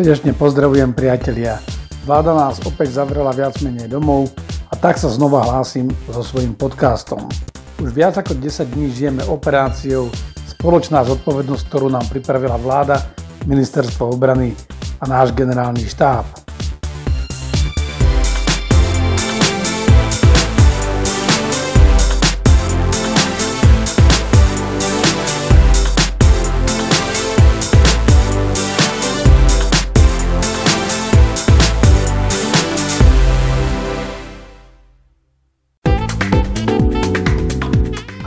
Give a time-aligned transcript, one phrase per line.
[0.00, 1.60] Srdečne pozdravujem priatelia.
[2.08, 4.32] Vláda nás opäť zavrela viac menej domov
[4.72, 7.28] a tak sa znova hlásim so svojím podcastom.
[7.76, 10.08] Už viac ako 10 dní žijeme operáciou
[10.48, 13.12] Spoločná zodpovednosť, ktorú nám pripravila vláda,
[13.44, 14.56] ministerstvo obrany
[14.96, 16.24] a náš generálny štáb.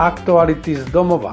[0.04, 1.32] Aktuality z domova.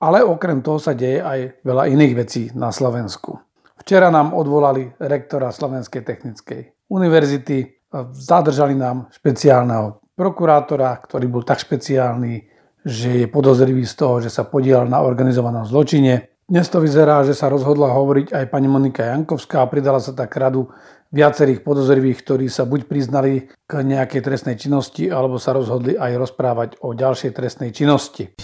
[0.00, 3.36] Ale okrem toho sa deje aj veľa iných vecí na Slovensku.
[3.84, 7.84] Včera nám odvolali rektora Slovenskej technickej univerzity,
[8.16, 12.48] zadržali nám špeciálneho prokurátora, ktorý bol tak špeciálny,
[12.80, 16.32] že je podozrivý z toho, že sa podielal na organizovanom zločine.
[16.48, 20.32] Dnes to vyzerá, že sa rozhodla hovoriť aj pani Monika Jankovská a pridala sa tak
[20.32, 20.72] radu
[21.08, 26.70] viacerých podozrivých, ktorí sa buď priznali k nejakej trestnej činnosti, alebo sa rozhodli aj rozprávať
[26.84, 28.36] o ďalšej trestnej činnosti.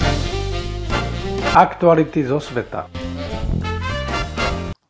[1.52, 2.88] Aktuality zo sveta.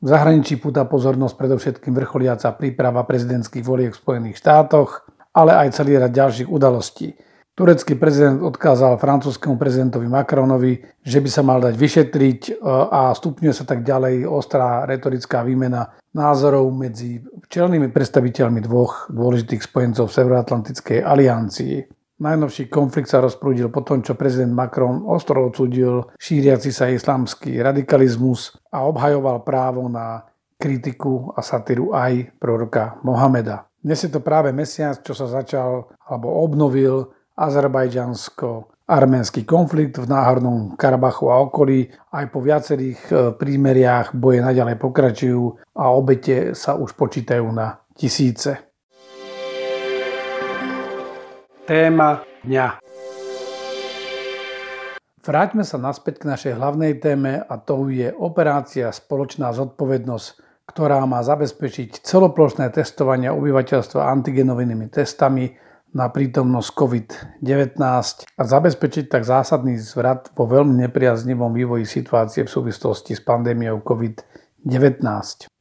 [0.04, 5.98] V zahraničí púta pozornosť predovšetkým vrcholiaca príprava prezidentských volieb v Spojených štátoch, ale aj celý
[5.98, 7.16] rad ďalších udalostí.
[7.54, 10.74] Turecký prezident odkázal francúzskému prezidentovi Macronovi,
[11.06, 15.94] že by sa mal dať vyšetriť e, a stupňuje sa tak ďalej ostrá retorická výmena
[16.18, 21.74] názorov medzi čelnými predstaviteľmi dvoch dôležitých spojencov v Severoatlantickej aliancii.
[22.18, 28.50] Najnovší konflikt sa rozprúdil po tom, čo prezident Macron ostro odsudil šíriaci sa islamský radikalizmus
[28.74, 30.26] a obhajoval právo na
[30.58, 33.70] kritiku a satíru aj proroka Mohameda.
[33.78, 41.26] Dnes je to práve mesiac, čo sa začal alebo obnovil azerbajdžansko-arménsky konflikt v náhornom Karabachu
[41.30, 41.90] a okolí.
[42.14, 48.58] Aj po viacerých e, prímeriách boje naďalej pokračujú a obete sa už počítajú na tisíce.
[51.64, 52.84] Téma dňa
[55.24, 60.26] Vráťme sa naspäť k našej hlavnej téme a to je operácia Spoločná zodpovednosť,
[60.68, 65.56] ktorá má zabezpečiť celoplošné testovanie obyvateľstva antigenovými testami
[65.94, 67.78] na prítomnosť COVID-19
[68.26, 75.06] a zabezpečiť tak zásadný zvrat vo veľmi nepriaznivom vývoji situácie v súvislosti s pandémiou COVID-19.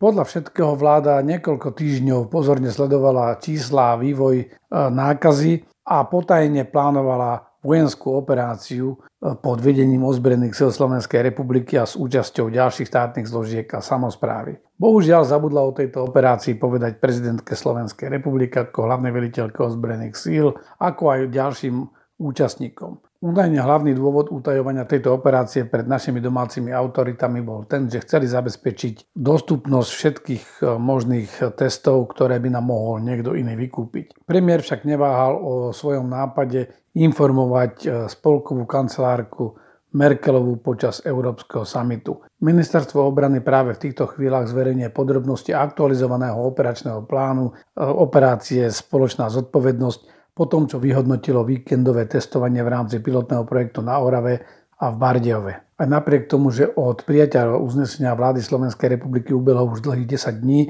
[0.01, 7.53] Podľa všetkého vláda niekoľko týždňov pozorne sledovala čísla a vývoj e, nákazy a potajne plánovala
[7.63, 13.67] vojenskú operáciu e, pod vedením ozbrojených sil Slovenskej republiky a s účasťou ďalších štátnych zložiek
[13.69, 14.59] a samozprávy.
[14.83, 21.03] Bohužiaľ zabudla o tejto operácii povedať prezidentke Slovenskej republiky ako hlavnej veliteľke ozbrojených síl, ako
[21.07, 21.87] aj ďalším
[22.19, 22.99] účastníkom.
[23.23, 29.15] Údajne hlavný dôvod utajovania tejto operácie pred našimi domácimi autoritami bol ten, že chceli zabezpečiť
[29.15, 34.27] dostupnosť všetkých e, možných testov, ktoré by nám mohol niekto iný vykúpiť.
[34.27, 36.67] Premiér však neváhal o svojom nápade
[36.99, 39.55] informovať e, spolkovú kancelárku
[39.93, 42.25] Merkelovú počas Európskeho samitu.
[42.41, 50.01] Ministerstvo obrany práve v týchto chvíľach zverejňuje podrobnosti aktualizovaného operačného plánu e, operácie Spoločná zodpovednosť,
[50.33, 54.41] po tom, čo vyhodnotilo víkendové testovanie v rámci pilotného projektu na Orave
[54.81, 55.53] a v Bardejove.
[55.77, 60.61] Aj napriek tomu, že od prijatia uznesenia vlády Slovenskej republiky ubehlo už dlhých 10 dní,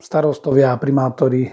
[0.00, 1.52] starostovia a primátori,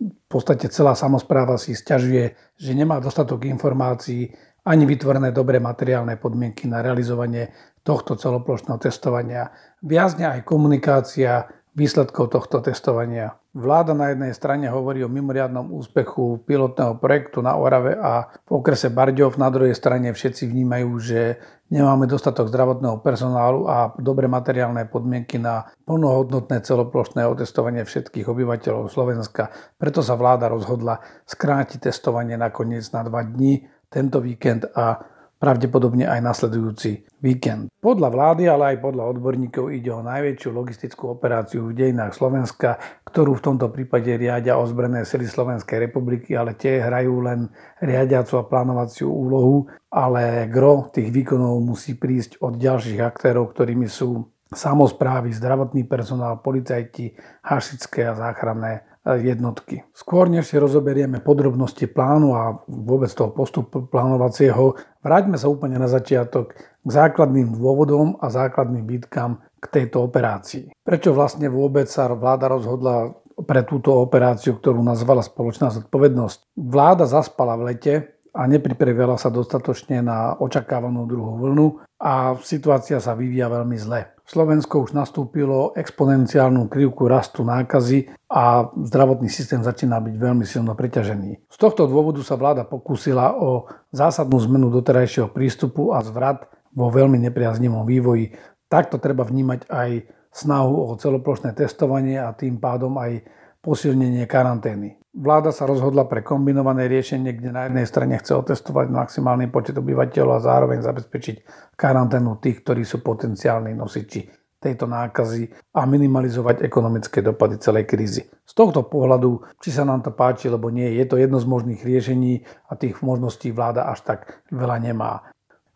[0.00, 4.30] v podstate celá samozpráva si stiažuje, že nemá dostatok informácií
[4.70, 7.50] ani vytvorené dobré materiálne podmienky na realizovanie
[7.82, 9.50] tohto celoplošného testovania.
[9.82, 13.34] Viazne aj komunikácia výsledkov tohto testovania.
[13.50, 18.94] Vláda na jednej strane hovorí o mimoriadnom úspechu pilotného projektu na Orave a v okrese
[18.94, 25.42] Barďov, na druhej strane všetci vnímajú, že nemáme dostatok zdravotného personálu a dobré materiálne podmienky
[25.42, 29.50] na plnohodnotné celoplošné otestovanie všetkých obyvateľov Slovenska.
[29.82, 35.02] Preto sa vláda rozhodla skrátiť testovanie nakoniec na dva dní tento víkend a
[35.40, 37.72] pravdepodobne aj nasledujúci víkend.
[37.80, 42.76] Podľa vlády, ale aj podľa odborníkov ide o najväčšiu logistickú operáciu v dejinách Slovenska,
[43.08, 47.48] ktorú v tomto prípade riadia ozbrojené sily Slovenskej republiky, ale tie hrajú len
[47.80, 54.28] riadiacu a plánovaciu úlohu, ale gro tých výkonov musí prísť od ďalších aktérov, ktorými sú
[54.52, 57.16] samozprávy, zdravotný personál, policajti,
[57.48, 59.88] hasičské a záchranné jednotky.
[59.96, 65.88] Skôr než si rozoberieme podrobnosti plánu a vôbec toho postupu plánovacieho, vráťme sa úplne na
[65.88, 70.72] začiatok k základným dôvodom a základným výtkam k tejto operácii.
[70.84, 76.60] Prečo vlastne vôbec sa vláda rozhodla pre túto operáciu, ktorú nazvala spoločná zodpovednosť?
[76.60, 77.94] Vláda zaspala v lete
[78.36, 81.66] a nepripravila sa dostatočne na očakávanú druhú vlnu
[81.98, 84.12] a situácia sa vyvíja veľmi zle.
[84.30, 91.50] Slovensko už nastúpilo exponenciálnu krivku rastu nákazy a zdravotný systém začína byť veľmi silno preťažený.
[91.50, 97.18] Z tohto dôvodu sa vláda pokúsila o zásadnú zmenu doterajšieho prístupu a zvrat vo veľmi
[97.26, 98.38] nepriaznivom vývoji.
[98.70, 103.26] Takto treba vnímať aj snahu o celoplošné testovanie a tým pádom aj
[103.58, 104.99] posilnenie karantény.
[105.10, 110.38] Vláda sa rozhodla pre kombinované riešenie, kde na jednej strane chce otestovať maximálny počet obyvateľov
[110.38, 111.36] a zároveň zabezpečiť
[111.74, 114.30] karanténu tých, ktorí sú potenciálni nosiči
[114.60, 118.22] tejto nákazy a minimalizovať ekonomické dopady celej krízy.
[118.46, 121.82] Z tohto pohľadu, či sa nám to páči, lebo nie, je to jedno z možných
[121.82, 125.26] riešení a tých možností vláda až tak veľa nemá.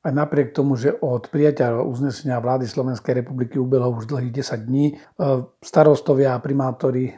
[0.05, 4.87] Aj napriek tomu, že od prijatia uznesenia vlády Slovenskej republiky ubehlo už dlhých 10 dní,
[4.93, 4.95] e,
[5.65, 7.13] starostovia a primátori e,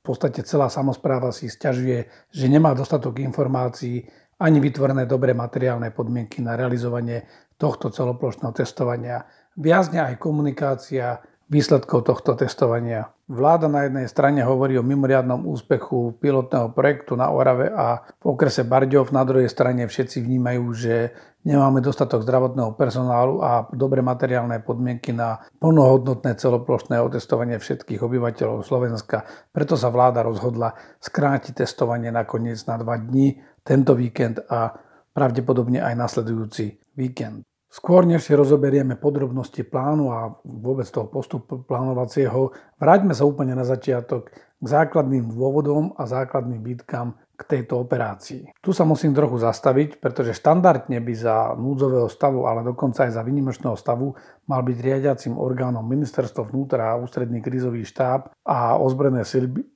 [0.00, 4.08] v podstate celá samozpráva si stiažuje, že nemá dostatok informácií
[4.40, 7.28] ani vytvorené dobré materiálne podmienky na realizovanie
[7.60, 9.28] tohto celoplošného testovania.
[9.60, 11.20] Viazne aj komunikácia
[11.50, 13.10] výsledkov tohto testovania.
[13.26, 18.62] Vláda na jednej strane hovorí o mimoriadnom úspechu pilotného projektu na Orave a v okrese
[18.62, 20.94] Barďov, na druhej strane všetci vnímajú, že
[21.42, 29.26] nemáme dostatok zdravotného personálu a dobre materiálne podmienky na plnohodnotné celoplošné otestovanie všetkých obyvateľov Slovenska.
[29.50, 34.70] Preto sa vláda rozhodla skrátiť testovanie nakoniec na dva dní, tento víkend a
[35.10, 37.49] pravdepodobne aj nasledujúci víkend.
[37.70, 42.50] Skôr než si rozoberieme podrobnosti plánu a vôbec toho postupu plánovacieho,
[42.82, 48.52] vráťme sa úplne na začiatok k základným dôvodom a základným výtkam k tejto operácii.
[48.58, 53.22] Tu sa musím trochu zastaviť, pretože štandardne by za núdzového stavu, ale dokonca aj za
[53.22, 54.18] výnimočného stavu
[54.50, 59.22] mal byť riadiacim orgánom ministerstvo vnútra a ústredný krizový štáb a ozbrojené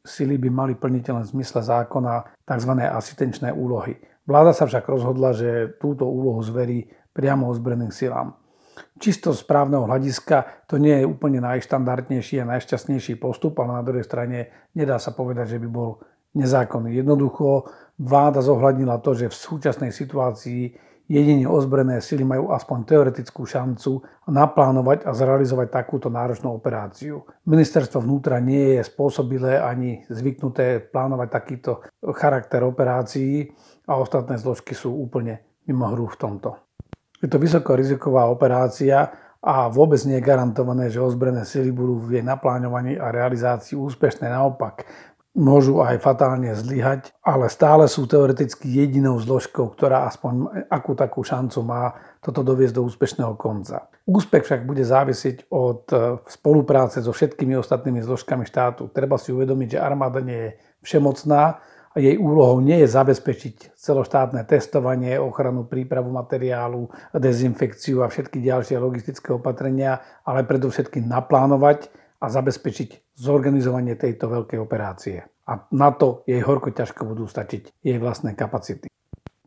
[0.03, 2.73] sily by mali plniť len v zmysle zákona tzv.
[2.91, 3.97] asistenčné úlohy.
[4.29, 8.35] Vláda sa však rozhodla, že túto úlohu zverí priamo ozbrojeným silám.
[8.99, 14.03] Čisto z právneho hľadiska to nie je úplne najštandardnejší a najšťastnejší postup, ale na druhej
[14.03, 16.03] strane nedá sa povedať, že by bol
[16.35, 16.91] nezákonný.
[16.99, 20.75] Jednoducho vláda zohľadnila to, že v súčasnej situácii
[21.07, 27.23] jedine ozbrojené sily majú aspoň teoretickú šancu naplánovať a zrealizovať takúto náročnú operáciu.
[27.47, 31.85] Ministerstvo vnútra nie je spôsobilé ani zvyknuté plánovať takýto
[32.19, 33.53] charakter operácií
[33.87, 36.51] a ostatné zložky sú úplne mimo hru v tomto.
[37.25, 39.09] Je to vysokoriziková operácia
[39.41, 44.29] a vôbec nie je garantované, že ozbrojené sily budú v jej naplánovaní a realizácii úspešné.
[44.29, 44.85] Naopak,
[45.33, 51.65] môžu aj fatálne zlyhať, ale stále sú teoreticky jedinou zložkou, ktorá aspoň akú takú šancu
[51.65, 53.91] má toto doviesť do úspešného konca.
[54.05, 58.93] Úspech však bude závisieť od e, spolupráce so všetkými ostatnými zložkami štátu.
[58.93, 60.51] Treba si uvedomiť, že armáda nie je
[60.85, 61.57] všemocná,
[62.01, 69.31] jej úlohou nie je zabezpečiť celoštátne testovanie, ochranu prípravu materiálu, dezinfekciu a všetky ďalšie logistické
[69.31, 75.23] opatrenia, ale predovšetkým naplánovať a zabezpečiť zorganizovanie tejto veľkej operácie.
[75.45, 78.89] A na to jej horko ťažko budú stačiť jej vlastné kapacity.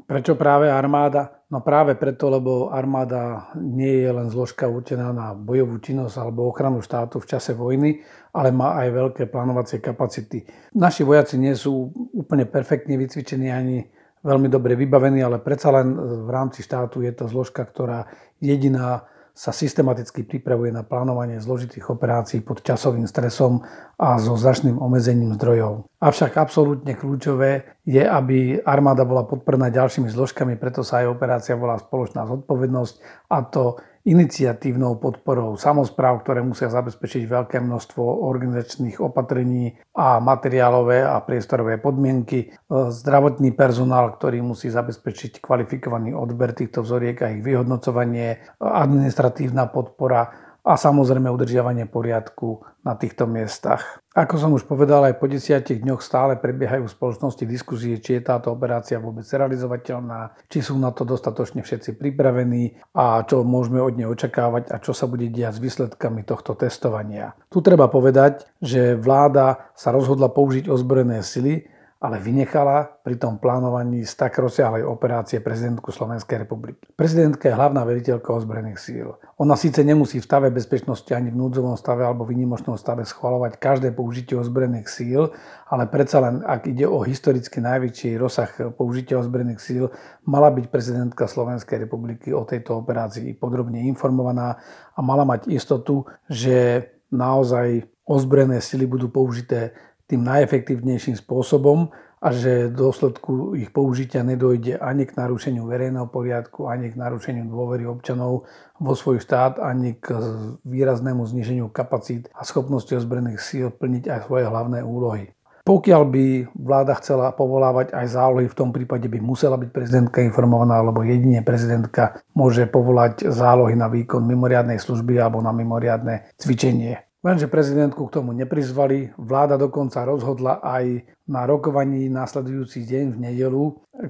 [0.07, 1.43] Prečo práve armáda?
[1.51, 6.79] No práve preto, lebo armáda nie je len zložka určená na bojovú činnosť alebo ochranu
[6.79, 7.99] štátu v čase vojny,
[8.31, 10.47] ale má aj veľké plánovacie kapacity.
[10.79, 13.83] Naši vojaci nie sú úplne perfektne vycvičení ani
[14.23, 15.91] veľmi dobre vybavení, ale predsa len
[16.23, 18.07] v rámci štátu je to zložka, ktorá
[18.39, 23.61] jediná sa systematicky pripravuje na plánovanie zložitých operácií pod časovým stresom
[24.01, 25.85] a so značným omezením zdrojov.
[26.01, 31.77] Avšak absolútne kľúčové je, aby armáda bola podporná ďalšími zložkami, preto sa aj operácia volá
[31.77, 32.95] spoločná zodpovednosť
[33.29, 33.77] a to
[34.07, 42.55] iniciatívnou podporou samozpráv, ktoré musia zabezpečiť veľké množstvo organizačných opatrení a materiálové a priestorové podmienky,
[42.71, 50.75] zdravotný personál, ktorý musí zabezpečiť kvalifikovaný odber týchto vzoriek a ich vyhodnocovanie, administratívna podpora a
[50.75, 54.03] samozrejme udržiavanie poriadku na týchto miestach.
[54.11, 58.27] Ako som už povedal, aj po desiatich dňoch stále prebiehajú v spoločnosti diskusie, či je
[58.27, 63.95] táto operácia vôbec realizovateľná, či sú na to dostatočne všetci pripravení a čo môžeme od
[63.95, 67.37] nej očakávať a čo sa bude diať s výsledkami tohto testovania.
[67.47, 74.05] Tu treba povedať, že vláda sa rozhodla použiť ozbrojené sily, ale vynechala pri tom plánovaní
[74.05, 76.85] z tak rozsiahlej operácie prezidentku Slovenskej republiky.
[76.93, 79.17] Prezidentka je hlavná veliteľka ozbrojených síl.
[79.41, 83.97] Ona síce nemusí v stave bezpečnosti ani v núdzovom stave alebo výnimočnom stave schvalovať každé
[83.97, 85.33] použitie ozbrojených síl,
[85.65, 89.89] ale predsa len, ak ide o historicky najväčší rozsah použitia ozbrojených síl,
[90.29, 94.61] mala byť prezidentka Slovenskej republiky o tejto operácii podrobne informovaná
[94.93, 99.75] a mala mať istotu, že naozaj ozbrojené sily budú použité
[100.07, 106.65] tým najefektívnejším spôsobom a že v dôsledku ich použitia nedojde ani k narušeniu verejného poriadku,
[106.65, 108.49] ani k narušeniu dôvery občanov
[108.81, 110.17] vo svoj štát, ani k
[110.65, 115.29] výraznému zniženiu kapacít a schopnosti ozbrojených síl plniť aj svoje hlavné úlohy.
[115.67, 120.79] Pokiaľ by vláda chcela povolávať aj zálohy, v tom prípade by musela byť prezidentka informovaná,
[120.79, 127.06] lebo jedine prezidentka môže povolať zálohy na výkon mimoriadnej služby alebo na mimoriadne cvičenie.
[127.25, 129.17] Lenže prezidentku k tomu neprizvali.
[129.17, 133.63] Vláda dokonca rozhodla aj na rokovaní následujúci deň v nedelu,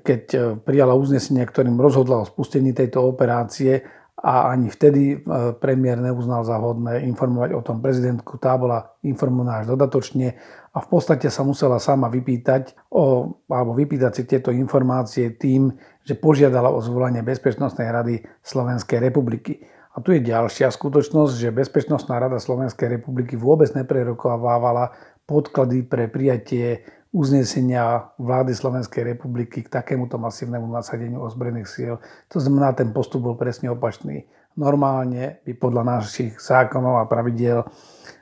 [0.03, 3.87] keď e, prijala uznesenie, ktorým rozhodla o spustení tejto operácie
[4.19, 5.17] a ani vtedy e,
[5.55, 8.35] premiér neuznal za hodné informovať o tom prezidentku.
[8.43, 10.35] Tá bola informovaná až dodatočne
[10.75, 15.73] a v podstate sa musela sama vypýtať o, alebo vypýtať si tieto informácie tým,
[16.03, 19.63] že požiadala o zvolanie Bezpečnostnej rady Slovenskej republiky.
[19.97, 24.93] A tu je ďalšia skutočnosť, že Bezpečnostná rada Slovenskej republiky vôbec neprerokovávala
[25.25, 31.93] podklady pre prijatie uznesenia vlády Slovenskej republiky k takémuto masívnemu nasadeniu ozbrojených síl.
[32.29, 34.29] To znamená, ten postup bol presne opačný.
[34.53, 37.65] Normálne by podľa našich zákonov a pravidiel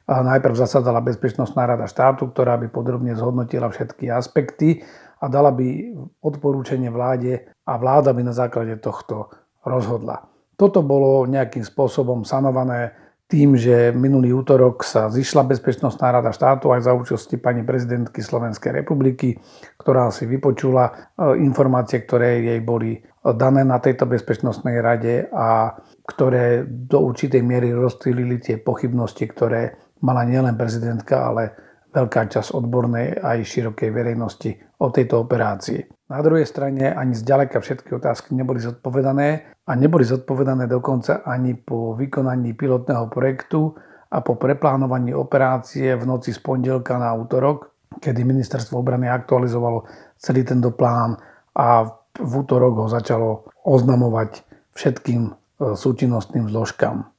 [0.07, 4.79] najprv zasadala Bezpečnostná rada štátu, ktorá by podrobne zhodnotila všetky aspekty
[5.19, 5.91] a dala by
[6.23, 9.27] odporúčanie vláde a vláda by na základe tohto
[9.67, 10.34] rozhodla.
[10.55, 12.95] Toto bolo nejakým spôsobom sanované
[13.25, 18.85] tým, že minulý útorok sa zišla Bezpečnostná rada štátu aj za účasti pani prezidentky Slovenskej
[18.85, 19.41] republiky,
[19.81, 25.73] ktorá si vypočula e, informácie, ktoré jej boli dané na tejto Bezpečnostnej rade a
[26.05, 29.73] ktoré do určitej miery rozstýlili tie pochybnosti, ktoré
[30.05, 31.57] mala nielen prezidentka, ale
[31.95, 34.51] veľká časť odbornej aj širokej verejnosti
[34.83, 36.11] o tejto operácii.
[36.11, 41.95] Na druhej strane ani zďaleka všetky otázky neboli zodpovedané a neboli zodpovedané dokonca ani po
[41.95, 43.73] vykonaní pilotného projektu
[44.11, 47.71] a po preplánovaní operácie v noci z pondelka na útorok,
[48.03, 49.87] kedy ministerstvo obrany aktualizovalo
[50.19, 51.15] celý tento plán
[51.55, 51.87] a
[52.19, 54.43] v útorok ho začalo oznamovať
[54.75, 55.33] všetkým e,
[55.75, 57.14] súčinnostným zložkám.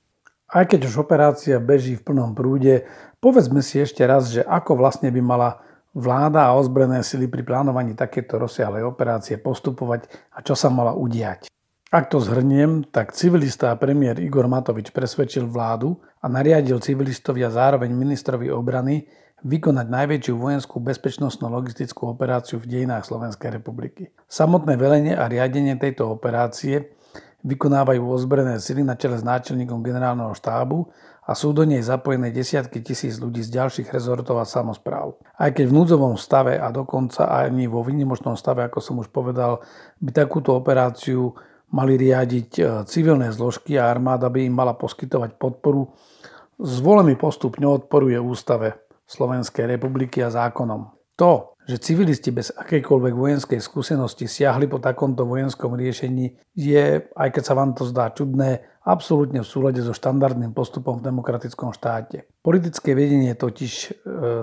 [0.56, 2.88] Aj keď už operácia beží v plnom prúde,
[3.20, 5.60] povedzme si ešte raz, že ako vlastne by mala
[5.92, 11.52] vláda a ozbrojené sily pri plánovaní takéto rozsiahlej operácie postupovať a čo sa mala udiať.
[11.92, 17.52] Ak to zhrniem, tak civilista a premiér Igor Matovič presvedčil vládu a nariadil civilistovi a
[17.52, 19.04] zároveň ministrovi obrany
[19.44, 24.08] vykonať najväčšiu vojenskú bezpečnostno-logistickú operáciu v dejinách Slovenskej republiky.
[24.24, 26.95] Samotné velenie a riadenie tejto operácie
[27.46, 30.90] vykonávajú ozbrojené sily na čele s náčelníkom generálneho štábu
[31.26, 35.18] a sú do nej zapojené desiatky tisíc ľudí z ďalších rezortov a samozpráv.
[35.38, 39.62] Aj keď v núdzovom stave a dokonca ani vo výnimočnom stave, ako som už povedal,
[40.02, 41.34] by takúto operáciu
[41.70, 45.90] mali riadiť e, civilné zložky a armáda by im mala poskytovať podporu,
[46.62, 50.94] zvolený postup neodporuje ústave Slovenskej republiky a zákonom.
[51.18, 57.42] To, že civilisti bez akejkoľvek vojenskej skúsenosti siahli po takomto vojenskom riešení, je, aj keď
[57.42, 62.30] sa vám to zdá čudné, absolútne v súlade so štandardným postupom v demokratickom štáte.
[62.46, 63.88] Politické vedenie totiž e,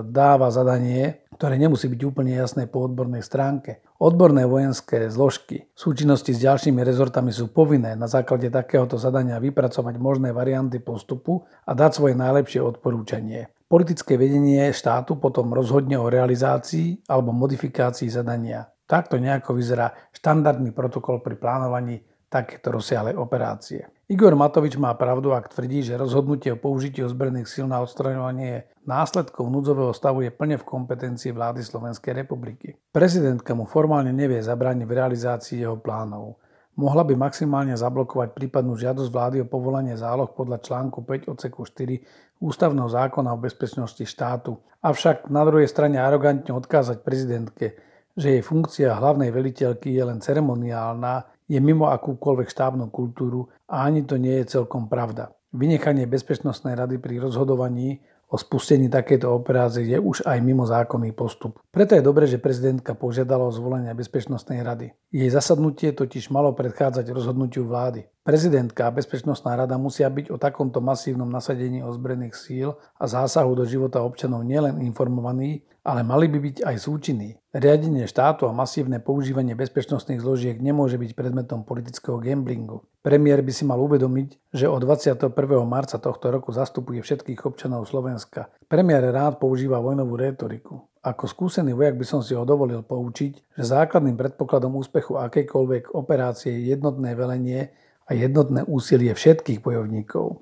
[0.04, 3.80] dáva zadanie, ktoré nemusí byť úplne jasné po odbornej stránke.
[3.96, 9.96] Odborné vojenské zložky v súčinnosti s ďalšími rezortami sú povinné na základe takéhoto zadania vypracovať
[9.96, 13.48] možné varianty postupu a dať svoje najlepšie odporúčanie.
[13.74, 18.70] Politické vedenie štátu potom rozhodne o realizácii alebo modifikácii zadania.
[18.86, 21.98] Takto nejako vyzerá štandardný protokol pri plánovaní
[22.30, 23.82] takéto rozsiahlej operácie.
[24.06, 29.50] Igor Matovič má pravdu, ak tvrdí, že rozhodnutie o použití ozbrojených síl na odstraňovanie následkov
[29.50, 32.78] núdzového stavu je plne v kompetencii vlády Slovenskej republiky.
[32.94, 36.38] Prezidentka mu formálne nevie zabrániť v realizácii jeho plánov
[36.74, 42.42] mohla by maximálne zablokovať prípadnú žiadosť vlády o povolanie záloh podľa článku 5 odseku 4
[42.44, 44.58] Ústavného zákona o bezpečnosti štátu.
[44.84, 47.78] Avšak na druhej strane arogantne odkázať prezidentke,
[48.14, 54.04] že jej funkcia hlavnej veliteľky je len ceremoniálna, je mimo akúkoľvek štábnu kultúru a ani
[54.04, 55.32] to nie je celkom pravda.
[55.54, 58.02] Vynechanie Bezpečnostnej rady pri rozhodovaní
[58.34, 61.62] o spustení takéto operácie je už aj mimo zákonný postup.
[61.70, 64.90] Preto je dobré, že prezidentka požiadala o zvolenie Bezpečnostnej rady.
[65.14, 68.10] Jej zasadnutie totiž malo predchádzať rozhodnutiu vlády.
[68.26, 73.62] Prezidentka a Bezpečnostná rada musia byť o takomto masívnom nasadení ozbrojených síl a zásahu do
[73.62, 77.36] života občanov nielen informovaní, ale mali by byť aj súčinní.
[77.52, 82.88] Riadenie štátu a masívne používanie bezpečnostných zložiek nemôže byť predmetom politického gamblingu.
[83.04, 85.28] Premiér by si mal uvedomiť, že od 21.
[85.68, 88.48] marca tohto roku zastupuje všetkých občanov Slovenska.
[88.64, 90.88] Premiér rád používa vojnovú retoriku.
[91.04, 96.48] Ako skúsený vojak by som si ho dovolil poučiť, že základným predpokladom úspechu akejkoľvek operácie
[96.48, 97.76] je jednotné velenie
[98.08, 100.40] a jednotné úsilie všetkých bojovníkov.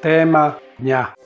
[0.00, 1.25] Téma dňa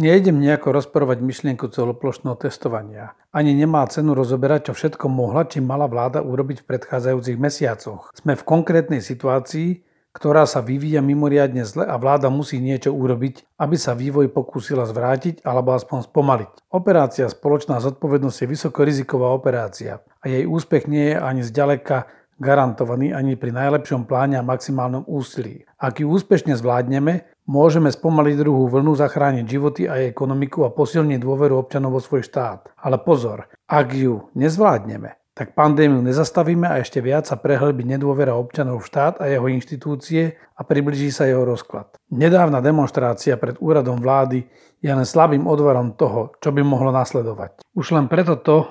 [0.00, 3.12] Nejdem nejako rozporovať myšlienku celoplošného testovania.
[3.28, 8.08] Ani nemá cenu rozoberať, čo všetko mohla či mala vláda urobiť v predchádzajúcich mesiacoch.
[8.16, 9.84] Sme v konkrétnej situácii,
[10.16, 15.44] ktorá sa vyvíja mimoriadne zle a vláda musí niečo urobiť, aby sa vývoj pokúsila zvrátiť
[15.44, 16.52] alebo aspoň spomaliť.
[16.72, 22.08] Operácia Spoločná zodpovednosť je vysokoriziková operácia a jej úspech nie je ani zďaleka
[22.40, 25.68] garantovaný ani pri najlepšom pláne a maximálnom úsilí.
[25.78, 31.58] Ak ju úspešne zvládneme, Môžeme spomaliť druhú vlnu, zachrániť životy a ekonomiku a posilniť dôveru
[31.58, 32.70] občanov vo svoj štát.
[32.78, 38.84] Ale pozor, ak ju nezvládneme, tak pandémiu nezastavíme a ešte viac sa prehlbí nedôvera občanov
[38.84, 41.88] v štát a jeho inštitúcie a približí sa jeho rozklad.
[42.12, 44.44] Nedávna demonstrácia pred úradom vlády
[44.84, 47.64] je len slabým odvarom toho, čo by mohlo nasledovať.
[47.72, 48.68] Už len preto to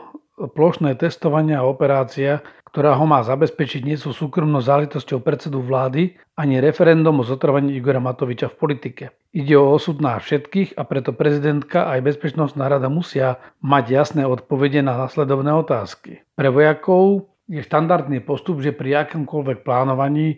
[0.50, 6.64] plošné testovanie a operácia, ktorá ho má zabezpečiť, nie sú súkromnou záležitosťou predsedu vlády ani
[6.64, 9.04] referendum o zotrvaní Igora Matoviča v politike.
[9.36, 14.80] Ide o osud na všetkých a preto prezidentka aj bezpečnostná rada musia mať jasné odpovede
[14.80, 16.24] na nasledovné otázky.
[16.36, 20.38] Pre vojakov je štandardný postup, že pri akomkoľvek plánovaní e,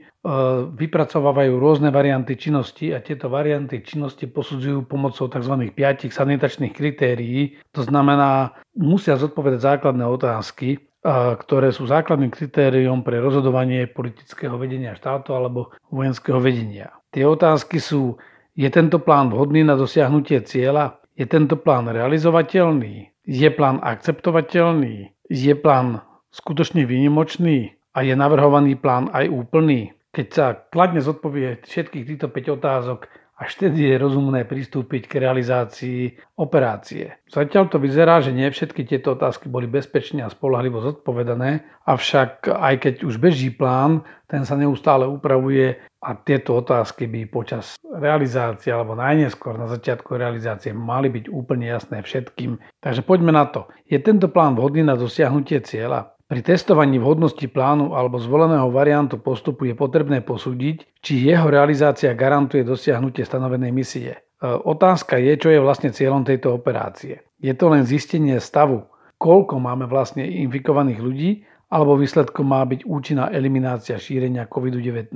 [0.74, 5.70] vypracovávajú rôzne varianty činnosti a tieto varianty činnosti posudzujú pomocou tzv.
[5.70, 7.62] 5 sanitačných kritérií.
[7.78, 15.36] To znamená, musia zodpovedať základné otázky ktoré sú základným kritériom pre rozhodovanie politického vedenia štátu
[15.36, 16.96] alebo vojenského vedenia.
[17.12, 18.16] Tie otázky sú,
[18.56, 21.04] je tento plán vhodný na dosiahnutie cieľa?
[21.20, 23.12] Je tento plán realizovateľný?
[23.28, 25.12] Je plán akceptovateľný?
[25.28, 26.00] Je plán
[26.34, 27.78] skutočne výnimočný?
[27.94, 29.94] A je navrhovaný plán aj úplný?
[30.14, 36.02] Keď sa kladne zodpovie všetkých týchto 5 otázok, až vtedy je rozumné pristúpiť k realizácii
[36.38, 37.18] operácie.
[37.26, 42.76] Zatiaľ to vyzerá, že nie všetky tieto otázky boli bezpečne a spolahlivo zodpovedané, avšak aj
[42.78, 48.94] keď už beží plán, ten sa neustále upravuje a tieto otázky by počas realizácie alebo
[48.94, 52.62] najneskôr na začiatku realizácie mali byť úplne jasné všetkým.
[52.86, 53.66] Takže poďme na to.
[53.90, 56.13] Je tento plán vhodný na dosiahnutie cieľa?
[56.24, 62.64] Pri testovaní vhodnosti plánu alebo zvoleného variantu postupu je potrebné posúdiť, či jeho realizácia garantuje
[62.64, 64.12] dosiahnutie stanovenej misie.
[64.16, 67.28] E, otázka je, čo je vlastne cieľom tejto operácie.
[67.44, 68.88] Je to len zistenie stavu,
[69.20, 71.32] koľko máme vlastne infikovaných ľudí,
[71.68, 75.12] alebo výsledkom má byť účinná eliminácia šírenia COVID-19.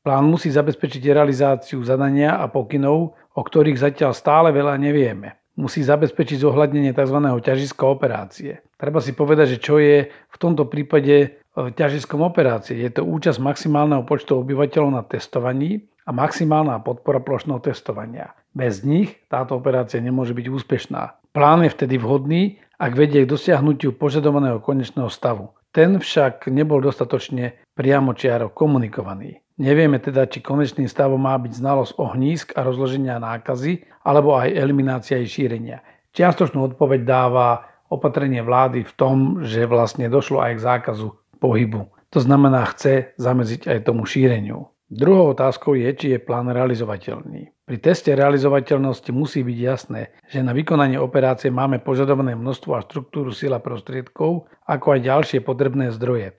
[0.00, 6.40] Plán musí zabezpečiť realizáciu zadania a pokynov, o ktorých zatiaľ stále veľa nevieme musí zabezpečiť
[6.40, 7.20] zohľadnenie tzv.
[7.20, 8.64] ťažiska operácie.
[8.80, 12.80] Treba si povedať, že čo je v tomto prípade e, ťažiskom operácie.
[12.80, 18.32] Je to účasť maximálneho počtu obyvateľov na testovaní a maximálna podpora plošného testovania.
[18.56, 21.20] Bez nich táto operácia nemôže byť úspešná.
[21.30, 25.52] Plán je vtedy vhodný, ak vedie k dosiahnutiu požadovaného konečného stavu.
[25.70, 29.38] Ten však nebol dostatočne priamočiaro komunikovaný.
[29.60, 35.20] Nevieme teda, či konečným stavom má byť znalosť ohnízk a rozloženia nákazy, alebo aj eliminácia
[35.20, 35.84] jej šírenia.
[36.16, 41.12] Čiastočnú odpoveď dáva opatrenie vlády v tom, že vlastne došlo aj k zákazu
[41.44, 41.92] pohybu.
[42.16, 44.72] To znamená, chce zamedziť aj tomu šíreniu.
[44.90, 47.52] Druhou otázkou je, či je plán realizovateľný.
[47.62, 53.30] Pri teste realizovateľnosti musí byť jasné, že na vykonanie operácie máme požadované množstvo a štruktúru
[53.30, 56.34] sila prostriedkov, ako aj ďalšie potrebné zdroje.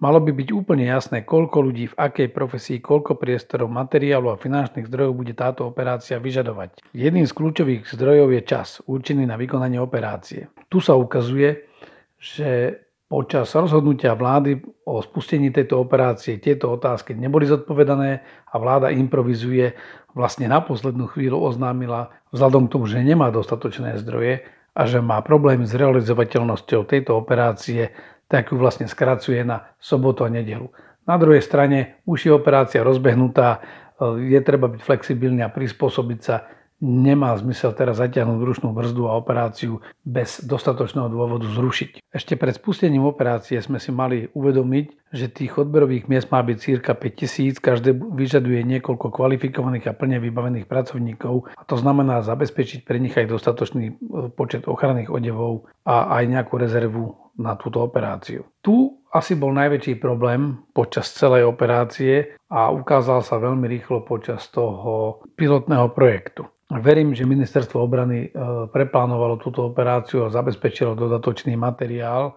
[0.00, 4.88] Malo by byť úplne jasné, koľko ľudí v akej profesii, koľko priestorov, materiálu a finančných
[4.88, 6.80] zdrojov bude táto operácia vyžadovať.
[6.96, 10.48] Jedným z kľúčových zdrojov je čas, určený na vykonanie operácie.
[10.72, 11.68] Tu sa ukazuje,
[12.16, 12.80] že
[13.12, 19.76] počas rozhodnutia vlády o spustení tejto operácie tieto otázky neboli zodpovedané a vláda improvizuje.
[20.16, 25.18] Vlastne na poslednú chvíľu oznámila vzhľadom k tomu, že nemá dostatočné zdroje a že má
[25.26, 27.90] problémy s realizovateľnosťou tejto operácie,
[28.30, 30.70] tak ju vlastne skracuje na sobotu a nedelu.
[31.10, 33.58] Na druhej strane už je operácia rozbehnutá,
[34.00, 36.46] je treba byť flexibilný a prispôsobiť sa.
[36.80, 42.00] Nemá zmysel teraz zatiahnuť ručnú brzdu a operáciu bez dostatočného dôvodu zrušiť.
[42.08, 46.96] Ešte pred spustením operácie sme si mali uvedomiť, že tých odberových miest má byť cirka
[46.96, 53.12] 5000, každé vyžaduje niekoľko kvalifikovaných a plne vybavených pracovníkov a to znamená zabezpečiť pre nich
[53.12, 53.94] aj dostatočný e,
[54.32, 58.44] počet ochranných odevov a aj nejakú rezervu na túto operáciu.
[58.60, 65.24] Tu asi bol najväčší problém počas celej operácie a ukázal sa veľmi rýchlo počas toho
[65.34, 66.46] pilotného projektu.
[66.70, 68.38] Verím, že ministerstvo obrany e,
[68.70, 72.34] preplánovalo túto operáciu a zabezpečilo dodatočný materiál e,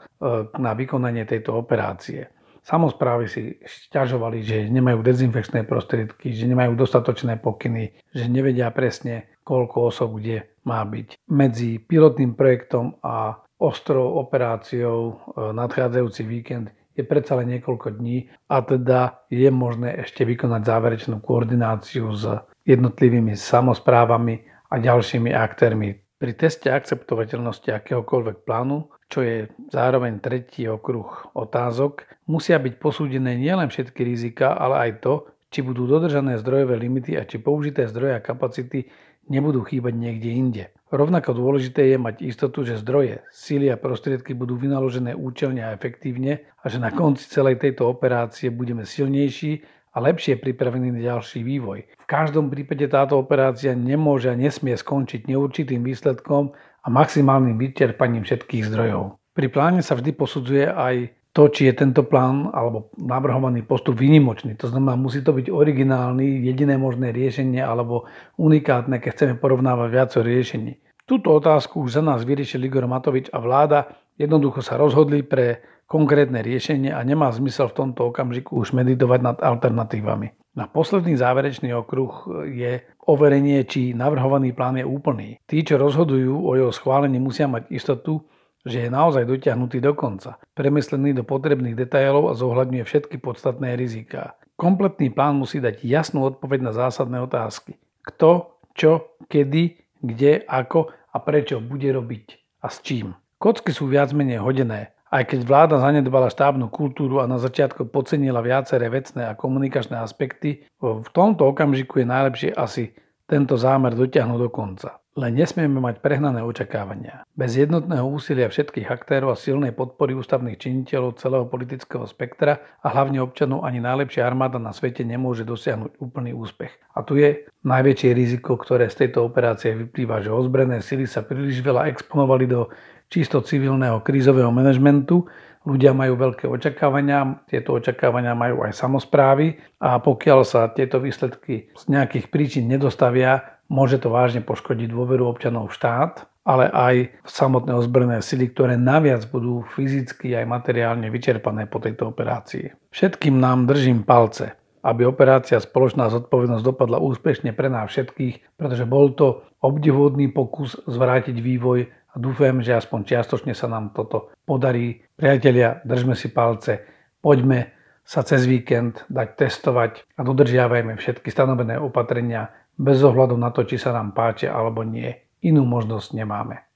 [0.58, 2.34] na vykonanie tejto operácie.
[2.66, 9.94] Samozprávy si šťažovali, že nemajú dezinfekčné prostriedky, že nemajú dostatočné pokyny, že nevedia presne, koľko
[9.94, 11.28] osob kde má byť.
[11.28, 15.14] Medzi pilotným projektom a ostrou operáciou e,
[15.54, 22.14] nadchádzajúci víkend je predsa len niekoľko dní a teda je možné ešte vykonať záverečnú koordináciu
[22.14, 22.30] s
[22.70, 25.98] jednotlivými samozprávami a ďalšími aktérmi.
[26.22, 33.68] Pri teste akceptovateľnosti akéhokoľvek plánu, čo je zároveň tretí okruh otázok, musia byť posúdené nielen
[33.68, 35.14] všetky rizika, ale aj to,
[35.54, 38.90] či budú dodržané zdrojové limity a či použité zdroje a kapacity
[39.30, 40.64] nebudú chýbať niekde inde.
[40.94, 46.46] Rovnako dôležité je mať istotu, že zdroje, síly a prostriedky budú vynaložené účelne a efektívne
[46.62, 51.90] a že na konci celej tejto operácie budeme silnejší a lepšie pripravení na ďalší vývoj.
[51.98, 56.54] V každom prípade táto operácia nemôže a nesmie skončiť neurčitým výsledkom
[56.86, 59.18] a maximálnym vyčerpaním všetkých zdrojov.
[59.34, 64.54] Pri pláne sa vždy posudzuje aj to, či je tento plán alebo navrhovaný postup výnimočný.
[64.62, 68.06] To znamená, musí to byť originálny, jediné možné riešenie alebo
[68.38, 70.78] unikátne, keď chceme porovnávať viacero riešení.
[71.04, 76.40] Túto otázku už za nás vyriešil Igor Matovič a vláda jednoducho sa rozhodli pre konkrétne
[76.40, 80.32] riešenie a nemá zmysel v tomto okamžiku už meditovať nad alternatívami.
[80.54, 85.42] Na posledný záverečný okruh je overenie, či navrhovaný plán je úplný.
[85.50, 88.22] Tí, čo rozhodujú o jeho schválení, musia mať istotu,
[88.64, 94.36] že je naozaj dotiahnutý do konca, premyslený do potrebných detailov a zohľadňuje všetky podstatné riziká.
[94.56, 97.76] Kompletný plán musí dať jasnú odpoveď na zásadné otázky.
[98.04, 103.14] Kto, čo, kedy, kde, ako a prečo bude robiť a s čím.
[103.38, 108.42] Kocky sú viac menej hodené aj keď vláda zanedbala štábnu kultúru a na začiatku podcenila
[108.42, 112.98] viaceré vecné a komunikačné aspekty, v tomto okamžiku je najlepšie asi
[113.30, 114.98] tento zámer dotiahnuť do konca.
[115.14, 117.22] Len nesmieme mať prehnané očakávania.
[117.38, 123.22] Bez jednotného úsilia všetkých aktérov a silnej podpory ústavných činiteľov celého politického spektra a hlavne
[123.22, 126.74] občanov ani najlepšia armáda na svete nemôže dosiahnuť úplný úspech.
[126.98, 131.62] A tu je najväčšie riziko, ktoré z tejto operácie vyplýva, že ozbrojené sily sa príliš
[131.62, 132.74] veľa exponovali do
[133.14, 135.30] čisto civilného krízového manažmentu.
[135.70, 141.84] Ľudia majú veľké očakávania, tieto očakávania majú aj samozprávy a pokiaľ sa tieto výsledky z
[141.86, 148.22] nejakých príčin nedostavia, môže to vážne poškodiť dôveru občanov v štát, ale aj samotné ozbrojené
[148.22, 152.94] sily, ktoré naviac budú fyzicky aj materiálne vyčerpané po tejto operácii.
[152.94, 154.54] Všetkým nám držím palce,
[154.86, 161.40] aby operácia Spoločná zodpovednosť dopadla úspešne pre nás všetkých, pretože bol to obdivodný pokus zvrátiť
[161.40, 165.02] vývoj a dúfam, že aspoň čiastočne sa nám toto podarí.
[165.16, 166.84] Priatelia, držme si palce,
[167.24, 173.64] poďme sa cez víkend dať testovať a dodržiavajme všetky stanovené opatrenia bez ohľadu na to,
[173.64, 175.10] či sa nám páčia alebo nie.
[175.44, 176.73] Inú možnosť nemáme.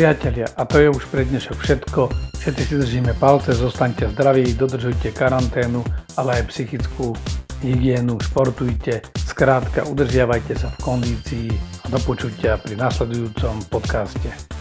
[0.00, 2.08] Priatelia, a to je už pre dnešok všetko.
[2.40, 5.84] Všetci si držíme palce, zostaňte zdraví, dodržujte karanténu,
[6.16, 7.12] ale aj psychickú
[7.60, 9.04] hygienu, športujte.
[9.28, 11.52] Skrátka, udržiavajte sa v kondícii
[11.84, 14.59] a do počutia pri nasledujúcom podcaste.